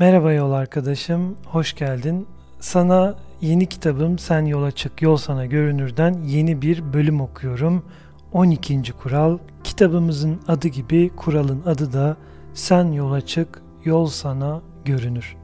Merhaba 0.00 0.32
yol 0.32 0.52
arkadaşım, 0.52 1.36
hoş 1.46 1.74
geldin. 1.74 2.26
Sana 2.60 3.14
yeni 3.40 3.66
kitabım 3.66 4.18
Sen 4.18 4.44
Yola 4.44 4.70
Çık, 4.70 5.02
Yol 5.02 5.16
Sana 5.16 5.46
Görünür'den 5.46 6.22
yeni 6.26 6.62
bir 6.62 6.92
bölüm 6.92 7.20
okuyorum. 7.20 7.84
12. 8.32 8.92
kural. 8.92 9.38
Kitabımızın 9.64 10.40
adı 10.48 10.68
gibi 10.68 11.10
kuralın 11.16 11.62
adı 11.66 11.92
da 11.92 12.16
Sen 12.54 12.92
Yola 12.92 13.20
Çık, 13.20 13.62
Yol 13.84 14.06
Sana 14.06 14.60
Görünür. 14.84 15.36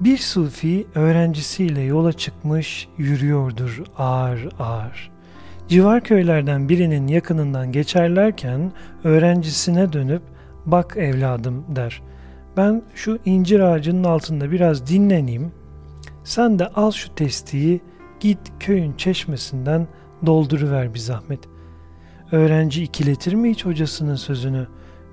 Bir 0.00 0.18
sufi 0.18 0.86
öğrencisiyle 0.94 1.80
yola 1.80 2.12
çıkmış 2.12 2.88
yürüyordur 2.96 3.82
ağır 3.98 4.48
ağır. 4.58 5.10
Civar 5.68 6.04
köylerden 6.04 6.68
birinin 6.68 7.06
yakınından 7.06 7.72
geçerlerken 7.72 8.72
öğrencisine 9.04 9.92
dönüp 9.92 10.22
bak 10.66 10.96
evladım 10.96 11.64
der. 11.68 12.02
Ben 12.58 12.82
şu 12.94 13.18
incir 13.24 13.60
ağacının 13.60 14.04
altında 14.04 14.50
biraz 14.50 14.86
dinleneyim. 14.86 15.52
Sen 16.24 16.58
de 16.58 16.66
al 16.66 16.90
şu 16.90 17.14
testiyi 17.14 17.80
git 18.20 18.38
köyün 18.60 18.92
çeşmesinden 18.96 19.86
dolduruver 20.26 20.94
bir 20.94 20.98
zahmet. 20.98 21.40
Öğrenci 22.32 22.82
ikiletir 22.82 23.34
mi 23.34 23.50
hiç 23.50 23.66
hocasının 23.66 24.16
sözünü? 24.16 24.66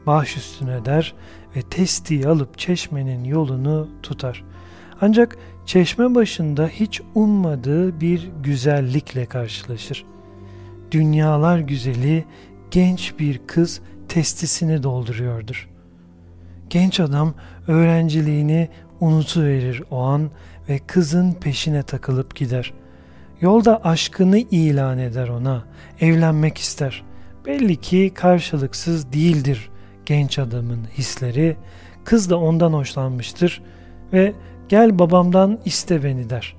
Baş 0.06 0.38
üstüne 0.38 0.86
der 0.86 1.14
ve 1.56 1.62
testiyi 1.62 2.28
alıp 2.28 2.58
çeşmenin 2.58 3.24
yolunu 3.24 3.90
tutar. 4.04 4.44
Ancak 5.02 5.38
çeşme 5.66 6.16
başında 6.16 6.68
hiç 6.68 7.02
ummadığı 7.16 8.02
bir 8.02 8.30
güzellikle 8.44 9.26
karşılaşır. 9.26 10.06
Dünyalar 10.92 11.60
güzeli 11.60 12.26
genç 12.72 13.20
bir 13.20 13.42
kız 13.48 13.82
testisini 14.08 14.84
dolduruyordur. 14.84 15.75
Genç 16.70 17.00
adam 17.00 17.34
öğrenciliğini 17.68 18.70
unutuverir 19.00 19.84
o 19.92 20.00
an 20.00 20.30
ve 20.70 20.80
kızın 20.80 21.34
peşine 21.34 21.84
takılıp 21.84 22.36
gider. 22.36 22.74
Yolda 23.42 23.84
aşkını 23.84 24.38
ilan 24.38 25.00
eder 25.00 25.28
ona, 25.28 25.64
evlenmek 26.00 26.58
ister. 26.58 27.04
Belli 27.46 27.76
ki 27.76 28.12
karşılıksız 28.16 29.14
değildir 29.14 29.70
genç 30.06 30.40
adamın 30.40 30.80
hisleri. 30.98 31.58
Kız 32.04 32.30
da 32.30 32.40
ondan 32.40 32.74
hoşlanmıştır 32.74 33.62
ve 34.14 34.34
gel 34.70 35.00
babamdan 35.00 35.60
iste 35.66 36.04
beni 36.04 36.30
der. 36.30 36.56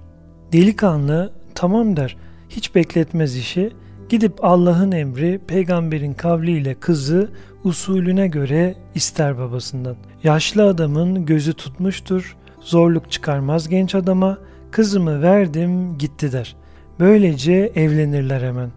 Delikanlı 0.52 1.32
tamam 1.54 1.96
der, 1.96 2.16
hiç 2.48 2.74
bekletmez 2.74 3.36
işi, 3.36 3.72
gidip 4.08 4.44
Allah'ın 4.44 4.92
emri 4.92 5.40
peygamberin 5.46 6.14
kavliyle 6.14 6.74
kızı 6.74 7.30
usulüne 7.64 8.28
göre 8.28 8.74
ister 8.94 9.38
babasından. 9.38 9.96
Yaşlı 10.24 10.68
adamın 10.68 11.26
gözü 11.26 11.52
tutmuştur, 11.52 12.36
zorluk 12.60 13.10
çıkarmaz 13.10 13.68
genç 13.68 13.94
adama, 13.94 14.38
kızımı 14.70 15.22
verdim 15.22 15.98
gitti 15.98 16.32
der. 16.32 16.56
Böylece 17.00 17.72
evlenirler 17.74 18.42
hemen. 18.42 18.70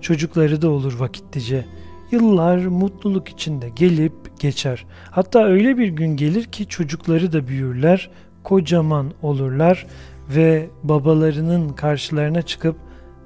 Çocukları 0.00 0.62
da 0.62 0.70
olur 0.70 0.98
vakitlice. 0.98 1.64
Yıllar 2.10 2.66
mutluluk 2.66 3.28
içinde 3.28 3.68
gelip 3.68 4.40
geçer. 4.40 4.86
Hatta 5.10 5.44
öyle 5.44 5.78
bir 5.78 5.88
gün 5.88 6.16
gelir 6.16 6.44
ki 6.44 6.66
çocukları 6.66 7.32
da 7.32 7.48
büyürler, 7.48 8.10
kocaman 8.42 9.12
olurlar 9.22 9.86
ve 10.28 10.68
babalarının 10.82 11.68
karşılarına 11.68 12.42
çıkıp 12.42 12.76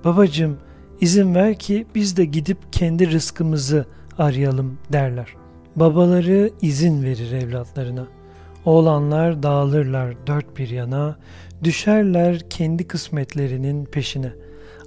babacım 0.05 0.57
izin 1.01 1.35
ver 1.35 1.59
ki 1.59 1.87
biz 1.95 2.17
de 2.17 2.25
gidip 2.25 2.59
kendi 2.73 3.11
rızkımızı 3.11 3.87
arayalım 4.19 4.79
derler. 4.93 5.35
Babaları 5.77 6.51
izin 6.63 7.03
verir 7.03 7.33
evlatlarına. 7.33 8.07
Oğlanlar 8.65 9.43
dağılırlar 9.43 10.27
dört 10.27 10.57
bir 10.59 10.69
yana, 10.69 11.19
düşerler 11.65 12.51
kendi 12.51 12.89
kısmetlerinin 12.89 13.85
peşine. 13.85 14.33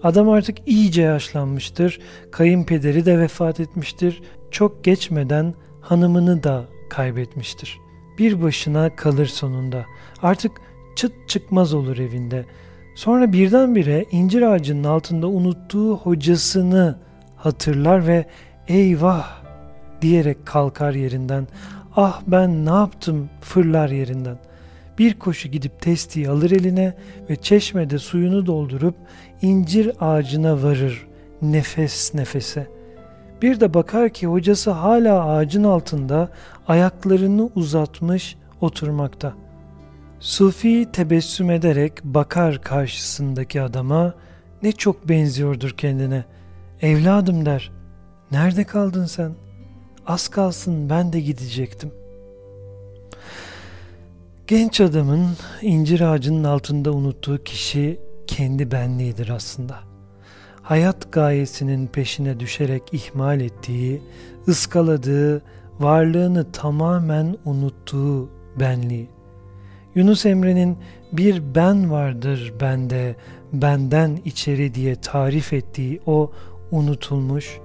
Adam 0.04 0.30
artık 0.30 0.58
iyice 0.66 1.02
yaşlanmıştır, 1.02 2.00
kayınpederi 2.32 3.06
de 3.06 3.20
vefat 3.20 3.60
etmiştir, 3.60 4.22
çok 4.52 4.84
geçmeden 4.84 5.54
hanımını 5.82 6.44
da 6.44 6.66
kaybetmiştir. 6.90 7.78
Bir 8.18 8.42
başına 8.42 8.96
kalır 8.96 9.26
sonunda. 9.26 9.86
Artık 10.22 10.52
çıt 10.96 11.12
çıkmaz 11.28 11.74
olur 11.74 11.98
evinde. 11.98 12.46
Sonra 13.00 13.34
birdenbire 13.34 14.06
incir 14.12 14.42
ağacının 14.42 14.84
altında 14.84 15.28
unuttuğu 15.28 15.98
hocasını 15.98 16.96
hatırlar 17.38 18.08
ve 18.08 18.26
eyvah 18.68 19.42
diyerek 20.02 20.46
kalkar 20.46 20.94
yerinden. 20.94 21.48
Ah 21.96 22.22
ben 22.28 22.66
ne 22.66 22.70
yaptım 22.70 23.30
fırlar 23.42 23.90
yerinden. 23.90 24.38
Bir 24.98 25.20
koşu 25.20 25.50
gidip 25.50 25.82
testiyi 25.82 26.30
alır 26.30 26.52
eline 26.52 26.96
ve 27.30 27.36
çeşmede 27.36 28.00
suyunu 28.00 28.46
doldurup 28.46 28.96
incir 29.42 29.92
ağacına 30.00 30.64
varır 30.64 31.08
nefes 31.42 32.14
nefese. 32.14 32.68
Bir 33.42 33.60
de 33.60 33.74
bakar 33.74 34.10
ki 34.10 34.28
hocası 34.28 34.72
hala 34.72 35.26
ağacın 35.26 35.64
altında 35.64 36.30
ayaklarını 36.68 37.50
uzatmış 37.56 38.38
oturmakta. 38.62 39.34
Sufi 40.20 40.88
tebessüm 40.94 41.52
ederek 41.52 42.04
bakar 42.04 42.62
karşısındaki 42.62 43.62
adama 43.62 44.14
ne 44.64 44.72
çok 44.72 45.10
benziyordur 45.10 45.70
kendine. 45.70 46.26
Evladım 46.82 47.46
der. 47.46 47.72
Nerede 48.32 48.64
kaldın 48.64 49.06
sen? 49.06 49.32
Az 50.08 50.28
kalsın 50.28 50.90
ben 50.90 51.14
de 51.14 51.20
gidecektim. 51.20 51.92
Genç 54.48 54.82
adamın 54.82 55.28
incir 55.62 56.02
ağacının 56.02 56.44
altında 56.44 56.92
unuttuğu 56.92 57.44
kişi 57.44 58.00
kendi 58.28 58.72
benliğidir 58.72 59.30
aslında. 59.30 59.80
Hayat 60.62 61.12
gayesinin 61.12 61.88
peşine 61.88 62.40
düşerek 62.40 62.84
ihmal 62.92 63.42
ettiği, 63.42 64.02
ıskaladığı, 64.48 65.42
varlığını 65.80 66.52
tamamen 66.52 67.38
unuttuğu 67.46 68.30
benliği. 68.60 69.19
Yunus 70.00 70.26
Emre'nin 70.26 70.78
bir 71.12 71.56
ben 71.56 71.92
vardır 71.92 72.54
bende, 72.62 73.16
benden 73.54 74.20
içeri 74.26 74.74
diye 74.74 74.96
tarif 74.96 75.54
ettiği 75.54 76.02
o 76.06 76.32
unutulmuş, 76.72 77.60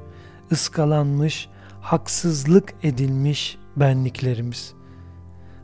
ıskalanmış, 0.52 1.48
haksızlık 1.80 2.74
edilmiş 2.82 3.58
benliklerimiz. 3.76 4.74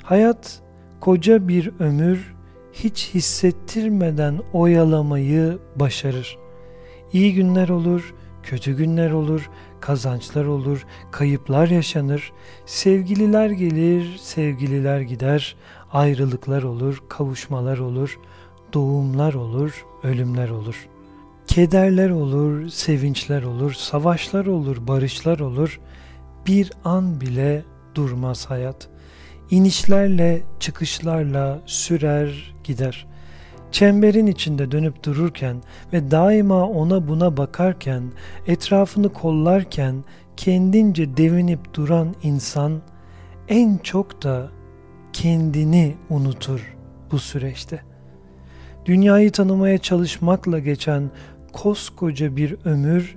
Hayat 0.03 0.61
koca 1.01 1.49
bir 1.49 1.71
ömür 1.79 2.35
hiç 2.73 3.11
hissettirmeden 3.15 4.39
oyalamayı 4.53 5.59
başarır. 5.77 6.39
İyi 7.13 7.35
günler 7.35 7.69
olur, 7.69 8.15
kötü 8.43 8.77
günler 8.77 9.11
olur, 9.11 9.51
kazançlar 9.81 10.45
olur, 10.45 10.87
kayıplar 11.11 11.69
yaşanır, 11.69 12.33
sevgililer 12.67 13.51
gelir, 13.51 14.17
sevgililer 14.17 15.01
gider, 15.01 15.57
ayrılıklar 15.93 16.63
olur, 16.63 17.03
kavuşmalar 17.09 17.79
olur, 17.79 18.19
doğumlar 18.73 19.35
olur, 19.35 19.87
ölümler 20.03 20.49
olur. 20.49 20.89
Kederler 21.47 22.11
olur, 22.11 22.69
sevinçler 22.69 23.43
olur, 23.43 23.73
savaşlar 23.73 24.47
olur, 24.47 24.87
barışlar 24.87 25.39
olur. 25.39 25.81
Bir 26.47 26.73
an 26.85 27.21
bile 27.21 27.65
durmaz 27.95 28.47
hayat. 28.47 28.89
İnişlerle, 29.51 30.43
çıkışlarla 30.61 31.61
sürer 31.67 32.55
gider. 32.65 33.07
Çemberin 33.73 34.27
içinde 34.27 34.71
dönüp 34.71 35.05
dururken 35.05 35.57
ve 35.93 36.11
daima 36.11 36.69
ona 36.69 37.09
buna 37.09 37.37
bakarken, 37.37 38.03
etrafını 38.47 39.13
kollarken 39.13 40.05
kendince 40.37 41.17
devinip 41.17 41.75
duran 41.75 42.15
insan 42.23 42.83
en 43.49 43.79
çok 43.79 44.23
da 44.23 44.49
kendini 45.13 45.95
unutur 46.11 46.77
bu 47.13 47.19
süreçte. 47.19 47.81
Dünyayı 48.85 49.33
tanımaya 49.33 49.79
çalışmakla 49.79 50.59
geçen 50.59 51.11
koskoca 51.53 52.37
bir 52.37 52.57
ömür 52.65 53.17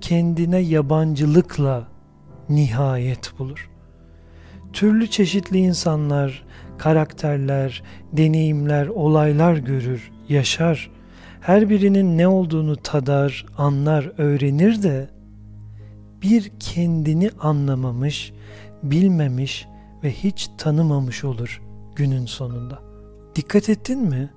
kendine 0.00 0.58
yabancılıkla 0.58 1.88
nihayet 2.48 3.38
bulur. 3.38 3.70
Türlü 4.72 5.06
çeşitli 5.06 5.58
insanlar, 5.58 6.44
karakterler, 6.80 7.82
deneyimler, 8.12 8.86
olaylar 8.86 9.56
görür, 9.56 10.10
yaşar. 10.28 10.90
Her 11.40 11.70
birinin 11.70 12.18
ne 12.18 12.28
olduğunu 12.28 12.76
tadar, 12.76 13.46
anlar, 13.58 14.12
öğrenir 14.18 14.82
de 14.82 15.08
bir 16.22 16.50
kendini 16.60 17.30
anlamamış, 17.40 18.32
bilmemiş 18.82 19.66
ve 20.04 20.12
hiç 20.12 20.48
tanımamış 20.58 21.24
olur 21.24 21.62
günün 21.96 22.26
sonunda. 22.26 22.78
Dikkat 23.36 23.68
ettin 23.68 24.00
mi? 24.00 24.30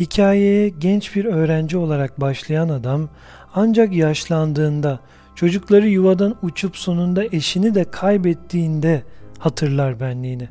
Hikayeye 0.00 0.68
genç 0.68 1.16
bir 1.16 1.24
öğrenci 1.24 1.76
olarak 1.76 2.20
başlayan 2.20 2.68
adam 2.68 3.08
ancak 3.54 3.92
yaşlandığında, 3.92 5.00
çocukları 5.34 5.88
yuvadan 5.88 6.36
uçup 6.42 6.76
sonunda 6.76 7.24
eşini 7.24 7.74
de 7.74 7.84
kaybettiğinde 7.84 9.02
hatırlar 9.38 10.00
benliğini. 10.00 10.48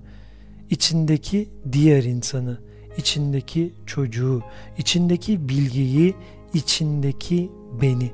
İçindeki 0.70 1.50
diğer 1.72 2.04
insanı, 2.04 2.58
içindeki 2.98 3.74
çocuğu, 3.86 4.44
içindeki 4.78 5.50
bilgiyi, 5.50 6.16
içindeki 6.54 7.52
beni. 7.82 8.12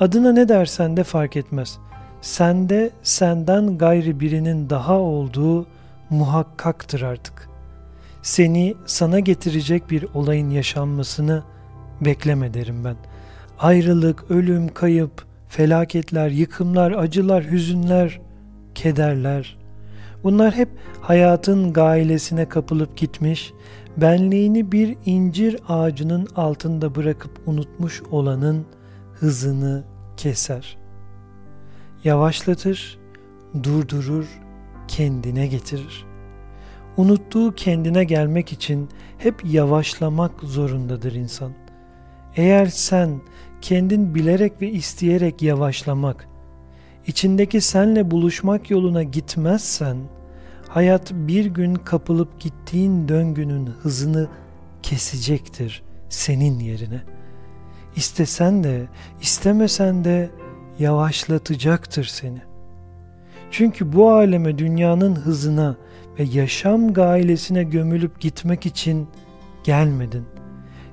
Adına 0.00 0.32
ne 0.32 0.48
dersen 0.48 0.96
de 0.96 1.04
fark 1.04 1.36
etmez. 1.36 1.78
Sende 2.20 2.90
senden 3.02 3.78
gayri 3.78 4.20
birinin 4.20 4.70
daha 4.70 4.94
olduğu 4.98 5.66
muhakkaktır 6.10 7.02
artık. 7.02 7.48
Seni 8.22 8.74
sana 8.86 9.20
getirecek 9.20 9.90
bir 9.90 10.06
olayın 10.14 10.50
yaşanmasını 10.50 11.42
bekleme 12.00 12.54
derim 12.54 12.84
ben. 12.84 12.96
Ayrılık, 13.58 14.30
ölüm, 14.30 14.68
kayıp, 14.68 15.24
felaketler, 15.48 16.30
yıkımlar, 16.30 16.92
acılar, 16.92 17.44
hüzünler, 17.44 18.20
kederler. 18.74 19.56
Bunlar 20.24 20.54
hep 20.54 20.68
hayatın 21.00 21.72
gailesine 21.72 22.48
kapılıp 22.48 22.96
gitmiş, 22.96 23.52
benliğini 23.96 24.72
bir 24.72 24.96
incir 25.06 25.58
ağacının 25.68 26.28
altında 26.36 26.94
bırakıp 26.94 27.40
unutmuş 27.46 28.02
olanın 28.10 28.66
hızını 29.14 29.84
keser. 30.16 30.78
Yavaşlatır, 32.04 32.98
durdurur, 33.62 34.40
kendine 34.88 35.46
getirir. 35.46 36.06
Unuttuğu 36.96 37.54
kendine 37.54 38.04
gelmek 38.04 38.52
için 38.52 38.88
hep 39.18 39.44
yavaşlamak 39.44 40.40
zorundadır 40.42 41.12
insan. 41.12 41.52
Eğer 42.36 42.66
sen 42.66 43.20
kendin 43.60 44.14
bilerek 44.14 44.62
ve 44.62 44.70
isteyerek 44.70 45.42
yavaşlamak, 45.42 46.28
içindeki 47.06 47.60
senle 47.60 48.10
buluşmak 48.10 48.70
yoluna 48.70 49.02
gitmezsen, 49.02 49.96
hayat 50.68 51.12
bir 51.12 51.46
gün 51.46 51.74
kapılıp 51.74 52.40
gittiğin 52.40 53.08
döngünün 53.08 53.66
hızını 53.66 54.28
kesecektir 54.82 55.82
senin 56.08 56.58
yerine. 56.58 57.02
İstesen 57.96 58.64
de, 58.64 58.86
istemesen 59.20 60.04
de 60.04 60.30
yavaşlatacaktır 60.78 62.04
seni. 62.04 62.42
Çünkü 63.50 63.92
bu 63.92 64.10
aleme 64.10 64.58
dünyanın 64.58 65.14
hızına 65.14 65.76
ve 66.18 66.22
yaşam 66.22 66.92
gailesine 66.92 67.62
gömülüp 67.62 68.20
gitmek 68.20 68.66
için 68.66 69.08
gelmedin. 69.64 70.24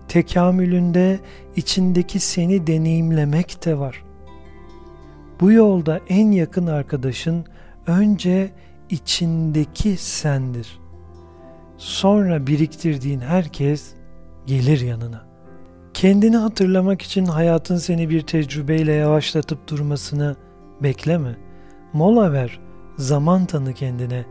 Tekamülünde 0.07 1.19
içindeki 1.55 2.19
seni 2.19 2.67
deneyimlemek 2.67 3.65
de 3.65 3.79
var. 3.79 4.03
Bu 5.39 5.51
yolda 5.51 5.99
en 6.09 6.31
yakın 6.31 6.67
arkadaşın 6.67 7.45
önce 7.87 8.51
içindeki 8.89 9.97
sendir. 9.97 10.79
Sonra 11.77 12.47
biriktirdiğin 12.47 13.19
herkes 13.19 13.93
gelir 14.45 14.81
yanına. 14.81 15.23
Kendini 15.93 16.37
hatırlamak 16.37 17.01
için 17.01 17.25
hayatın 17.25 17.77
seni 17.77 18.09
bir 18.09 18.21
tecrübeyle 18.21 18.93
yavaşlatıp 18.93 19.67
durmasını 19.67 20.35
bekleme. 20.83 21.35
Mola 21.93 22.31
ver, 22.31 22.59
zaman 22.97 23.45
tanı 23.45 23.73
kendine. 23.73 24.25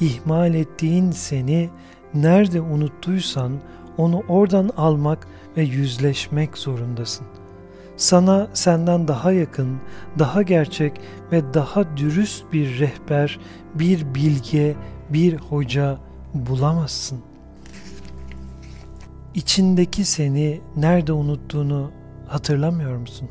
İhmal 0.00 0.54
ettiğin 0.54 1.10
seni 1.10 1.70
nerede 2.14 2.60
unuttuysan 2.60 3.52
onu 3.96 4.22
oradan 4.28 4.70
almak 4.76 5.26
ve 5.56 5.62
yüzleşmek 5.62 6.58
zorundasın. 6.58 7.26
Sana 7.96 8.48
senden 8.54 9.08
daha 9.08 9.32
yakın, 9.32 9.80
daha 10.18 10.42
gerçek 10.42 10.92
ve 11.32 11.54
daha 11.54 11.96
dürüst 11.96 12.44
bir 12.52 12.78
rehber, 12.78 13.38
bir 13.74 14.14
bilge, 14.14 14.74
bir 15.10 15.36
hoca 15.36 15.98
bulamazsın. 16.34 17.20
İçindeki 19.34 20.04
seni 20.04 20.60
nerede 20.76 21.12
unuttuğunu 21.12 21.90
hatırlamıyor 22.28 22.96
musun? 22.96 23.28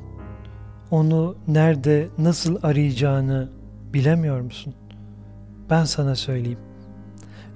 Onu 0.92 1.36
nerede, 1.48 2.08
nasıl 2.18 2.58
arayacağını 2.64 3.50
bilemiyor 3.94 4.42
musun? 4.42 4.74
Ben 5.70 5.86
sana 5.86 6.16
söyleyeyim. 6.16 6.60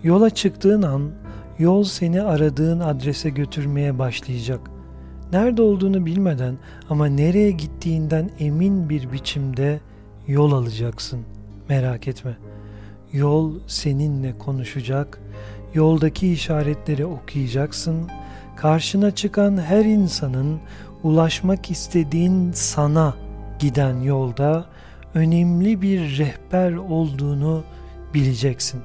Yola 0.04 0.30
çıktığın 0.30 0.81
an 0.81 1.12
yol 1.59 1.83
seni 1.83 2.21
aradığın 2.21 2.80
adrese 2.80 3.30
götürmeye 3.30 4.00
başlayacak. 4.00 4.59
Nerede 5.33 5.62
olduğunu 5.62 6.06
bilmeden 6.06 6.57
ama 6.89 7.07
nereye 7.07 7.51
gittiğinden 7.51 8.29
emin 8.39 8.89
bir 8.89 9.12
biçimde 9.12 9.79
yol 10.27 10.51
alacaksın. 10.51 11.19
Merak 11.69 12.07
etme. 12.07 12.38
Yol 13.13 13.53
seninle 13.68 14.38
konuşacak. 14.38 15.19
Yoldaki 15.74 16.31
işaretleri 16.31 17.06
okuyacaksın. 17.06 18.07
Karşına 18.56 19.12
çıkan 19.12 19.57
her 19.57 19.85
insanın 19.85 20.59
ulaşmak 21.03 21.71
istediğin 21.71 22.51
sana 22.51 23.15
giden 23.59 24.01
yolda 24.01 24.65
önemli 25.13 25.81
bir 25.81 26.18
rehber 26.18 26.73
olduğunu 26.73 27.63
bileceksin. 28.13 28.81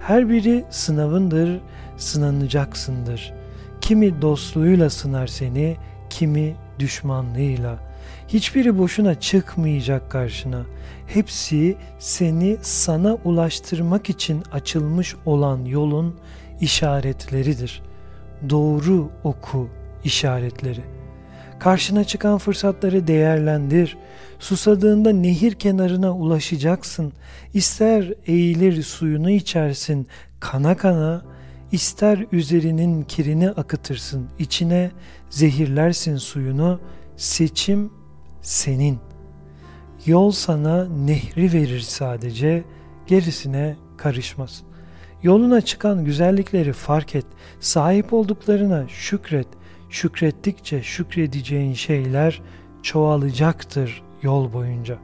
Her 0.00 0.28
biri 0.28 0.64
sınavındır, 0.70 1.60
sınanacaksındır. 1.96 3.39
Kimi 3.90 4.22
dostluğuyla 4.22 4.90
sınar 4.90 5.26
seni, 5.26 5.76
kimi 6.10 6.54
düşmanlığıyla. 6.78 7.78
Hiçbiri 8.28 8.78
boşuna 8.78 9.20
çıkmayacak 9.20 10.10
karşına. 10.10 10.62
Hepsi 11.06 11.76
seni 11.98 12.56
sana 12.62 13.14
ulaştırmak 13.24 14.10
için 14.10 14.42
açılmış 14.52 15.16
olan 15.26 15.64
yolun 15.64 16.16
işaretleridir. 16.60 17.82
Doğru 18.50 19.10
oku 19.24 19.68
işaretleri.'' 20.04 21.00
Karşına 21.60 22.04
çıkan 22.04 22.38
fırsatları 22.38 23.06
değerlendir. 23.06 23.96
Susadığında 24.38 25.12
nehir 25.12 25.54
kenarına 25.54 26.16
ulaşacaksın. 26.16 27.12
İster 27.54 28.12
eğilir 28.26 28.82
suyunu 28.82 29.30
içersin 29.30 30.06
kana 30.40 30.76
kana, 30.76 31.22
ister 31.72 32.26
üzerinin 32.32 33.02
kirini 33.02 33.50
akıtırsın. 33.50 34.28
içine 34.38 34.90
zehirlersin 35.30 36.16
suyunu. 36.16 36.80
Seçim 37.16 37.90
senin. 38.42 38.98
Yol 40.06 40.30
sana 40.30 40.88
nehri 40.88 41.52
verir 41.52 41.80
sadece, 41.80 42.64
gerisine 43.06 43.76
karışmaz. 43.96 44.62
Yoluna 45.22 45.60
çıkan 45.60 46.04
güzellikleri 46.04 46.72
fark 46.72 47.14
et, 47.14 47.26
sahip 47.60 48.12
olduklarına 48.12 48.88
şükret, 48.88 49.46
şükrettikçe 49.90 50.82
şükredeceğin 50.82 51.74
şeyler 51.74 52.42
çoğalacaktır 52.82 54.02
yol 54.22 54.52
boyunca. 54.52 54.98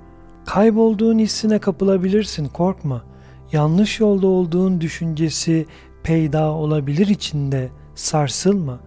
Kaybolduğun 0.46 1.18
hissine 1.18 1.58
kapılabilirsin 1.58 2.48
korkma. 2.48 3.04
Yanlış 3.52 4.00
yolda 4.00 4.26
olduğun 4.26 4.80
düşüncesi 4.80 5.66
peyda 6.06 6.50
olabilir 6.50 7.06
içinde 7.06 7.68
sarsılma. 7.94 8.80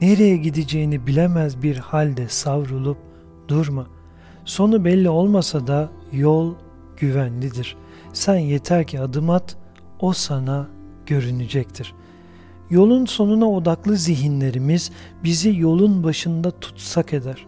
Nereye 0.00 0.36
gideceğini 0.36 1.06
bilemez 1.06 1.62
bir 1.62 1.76
halde 1.76 2.28
savrulup 2.28 2.98
durma. 3.48 3.86
Sonu 4.44 4.84
belli 4.84 5.08
olmasa 5.08 5.66
da 5.66 5.90
yol 6.12 6.54
güvenlidir. 6.96 7.76
Sen 8.12 8.36
yeter 8.36 8.86
ki 8.86 9.00
adım 9.00 9.30
at, 9.30 9.56
o 10.00 10.12
sana 10.12 10.68
görünecektir.'' 11.06 11.94
Yolun 12.70 13.06
sonuna 13.06 13.50
odaklı 13.50 13.96
zihinlerimiz 13.96 14.90
bizi 15.24 15.58
yolun 15.58 16.04
başında 16.04 16.50
tutsak 16.50 17.12
eder. 17.12 17.46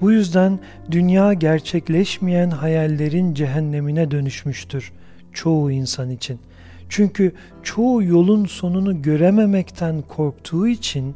Bu 0.00 0.12
yüzden 0.12 0.60
dünya 0.90 1.32
gerçekleşmeyen 1.32 2.50
hayallerin 2.50 3.34
cehennemine 3.34 4.10
dönüşmüştür 4.10 4.92
çoğu 5.32 5.70
insan 5.70 6.10
için. 6.10 6.40
Çünkü 6.88 7.32
çoğu 7.62 8.02
yolun 8.02 8.44
sonunu 8.44 9.02
görememekten 9.02 10.02
korktuğu 10.02 10.68
için 10.68 11.14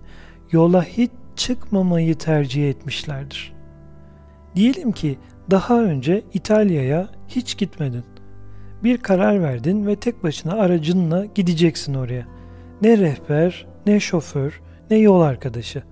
yola 0.52 0.84
hiç 0.84 1.10
çıkmamayı 1.36 2.14
tercih 2.14 2.70
etmişlerdir. 2.70 3.52
Diyelim 4.56 4.92
ki 4.92 5.18
daha 5.50 5.82
önce 5.82 6.22
İtalya'ya 6.34 7.08
hiç 7.28 7.58
gitmedin. 7.58 8.04
Bir 8.84 8.98
karar 8.98 9.42
verdin 9.42 9.86
ve 9.86 9.96
tek 9.96 10.22
başına 10.22 10.52
aracınla 10.52 11.24
gideceksin 11.24 11.94
oraya. 11.94 12.26
Ne 12.82 12.98
rehber, 12.98 13.66
ne 13.86 14.00
şoför, 14.00 14.60
ne 14.90 14.96
yol 14.96 15.20
arkadaşı. 15.20 15.82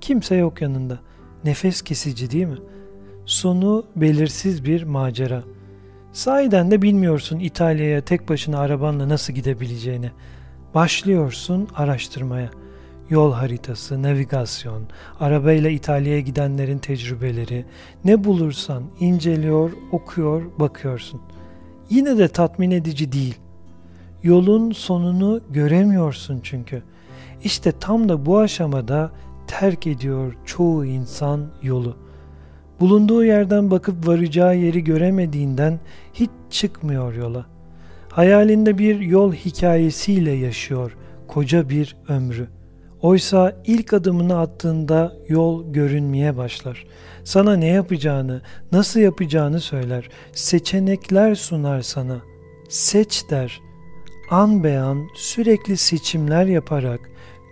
Kimse 0.00 0.36
yok 0.36 0.62
yanında. 0.62 0.98
Nefes 1.44 1.82
kesici 1.82 2.30
değil 2.30 2.46
mi? 2.46 2.58
Sonu 3.24 3.86
belirsiz 3.96 4.64
bir 4.64 4.82
macera. 4.82 5.42
Sahiden 6.12 6.70
de 6.70 6.82
bilmiyorsun 6.82 7.38
İtalya'ya 7.38 8.00
tek 8.00 8.28
başına 8.28 8.58
arabanla 8.58 9.08
nasıl 9.08 9.32
gidebileceğini. 9.32 10.10
Başlıyorsun 10.74 11.68
araştırmaya. 11.76 12.50
Yol 13.10 13.32
haritası, 13.32 14.02
navigasyon, 14.02 14.82
arabayla 15.20 15.70
İtalya'ya 15.70 16.20
gidenlerin 16.20 16.78
tecrübeleri, 16.78 17.64
ne 18.04 18.24
bulursan 18.24 18.82
inceliyor, 19.00 19.70
okuyor, 19.92 20.42
bakıyorsun. 20.58 21.20
Yine 21.90 22.18
de 22.18 22.28
tatmin 22.28 22.70
edici 22.70 23.12
değil. 23.12 23.38
Yolun 24.22 24.70
sonunu 24.70 25.40
göremiyorsun 25.50 26.40
çünkü. 26.42 26.82
İşte 27.44 27.72
tam 27.72 28.08
da 28.08 28.26
bu 28.26 28.38
aşamada 28.38 29.10
terk 29.46 29.86
ediyor 29.86 30.36
çoğu 30.46 30.84
insan 30.84 31.46
yolu. 31.62 31.96
Bulunduğu 32.80 33.24
yerden 33.24 33.70
bakıp 33.70 34.08
varacağı 34.08 34.56
yeri 34.56 34.84
göremediğinden 34.84 35.80
hiç 36.14 36.30
çıkmıyor 36.50 37.14
yola. 37.14 37.46
Hayalinde 38.10 38.78
bir 38.78 39.00
yol 39.00 39.32
hikayesiyle 39.32 40.30
yaşıyor 40.30 40.96
koca 41.28 41.68
bir 41.68 41.96
ömrü. 42.08 42.48
Oysa 43.02 43.56
ilk 43.64 43.92
adımını 43.92 44.38
attığında 44.38 45.12
yol 45.28 45.72
görünmeye 45.72 46.36
başlar. 46.36 46.84
Sana 47.24 47.56
ne 47.56 47.66
yapacağını, 47.66 48.42
nasıl 48.72 49.00
yapacağını 49.00 49.60
söyler. 49.60 50.08
Seçenekler 50.32 51.34
sunar 51.34 51.80
sana. 51.80 52.16
Seç 52.68 53.24
der. 53.30 53.60
An 54.30 54.64
beyan 54.64 55.06
sürekli 55.14 55.76
seçimler 55.76 56.46
yaparak, 56.46 57.00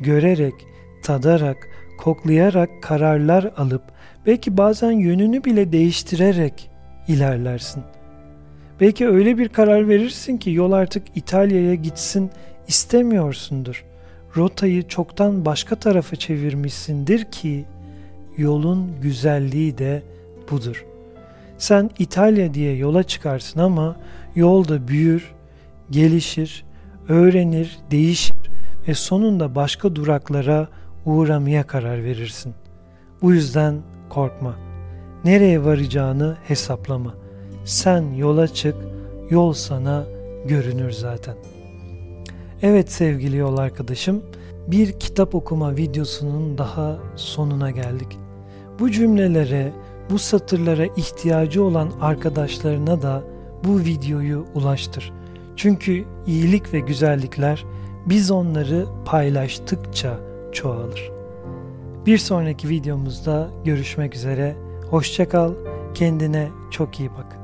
görerek, 0.00 0.54
tadarak, 1.02 1.68
koklayarak 1.98 2.82
kararlar 2.82 3.52
alıp 3.56 3.82
belki 4.28 4.56
bazen 4.56 4.90
yönünü 4.90 5.44
bile 5.44 5.72
değiştirerek 5.72 6.70
ilerlersin. 7.08 7.82
Belki 8.80 9.08
öyle 9.08 9.38
bir 9.38 9.48
karar 9.48 9.88
verirsin 9.88 10.36
ki 10.36 10.50
yol 10.50 10.72
artık 10.72 11.02
İtalya'ya 11.14 11.74
gitsin 11.74 12.30
istemiyorsundur. 12.66 13.84
Rotayı 14.36 14.88
çoktan 14.88 15.44
başka 15.44 15.76
tarafa 15.76 16.16
çevirmişsindir 16.16 17.24
ki 17.24 17.64
yolun 18.36 18.92
güzelliği 19.02 19.78
de 19.78 20.02
budur. 20.50 20.86
Sen 21.58 21.90
İtalya 21.98 22.54
diye 22.54 22.76
yola 22.76 23.02
çıkarsın 23.02 23.60
ama 23.60 23.96
yolda 24.34 24.88
büyür, 24.88 25.34
gelişir, 25.90 26.64
öğrenir, 27.08 27.78
değişir 27.90 28.36
ve 28.88 28.94
sonunda 28.94 29.54
başka 29.54 29.96
duraklara 29.96 30.68
uğramaya 31.06 31.66
karar 31.66 32.04
verirsin. 32.04 32.54
Bu 33.22 33.32
yüzden 33.32 33.74
korkma. 34.18 34.54
Nereye 35.24 35.64
varacağını 35.64 36.36
hesaplama. 36.44 37.14
Sen 37.64 38.12
yola 38.12 38.48
çık, 38.48 38.74
yol 39.30 39.52
sana 39.52 40.04
görünür 40.46 40.90
zaten. 40.90 41.36
Evet 42.62 42.92
sevgili 42.92 43.36
yol 43.36 43.56
arkadaşım, 43.56 44.22
bir 44.66 44.92
kitap 44.92 45.34
okuma 45.34 45.76
videosunun 45.76 46.58
daha 46.58 46.96
sonuna 47.16 47.70
geldik. 47.70 48.18
Bu 48.78 48.90
cümlelere, 48.90 49.72
bu 50.10 50.18
satırlara 50.18 50.86
ihtiyacı 50.86 51.64
olan 51.64 51.90
arkadaşlarına 52.00 53.02
da 53.02 53.22
bu 53.64 53.78
videoyu 53.78 54.46
ulaştır. 54.54 55.12
Çünkü 55.56 56.04
iyilik 56.26 56.74
ve 56.74 56.80
güzellikler 56.80 57.64
biz 58.06 58.30
onları 58.30 58.86
paylaştıkça 59.04 60.20
çoğalır. 60.52 61.17
Bir 62.08 62.18
sonraki 62.18 62.68
videomuzda 62.68 63.50
görüşmek 63.64 64.14
üzere. 64.14 64.56
Hoşçakal, 64.90 65.52
kendine 65.94 66.48
çok 66.70 67.00
iyi 67.00 67.10
bak. 67.10 67.37